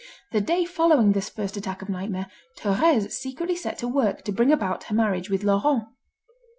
[0.31, 2.25] The day following this first attack of nightmare,
[2.57, 5.89] Thérèse secretly set to work to bring about her marriage with Laurent.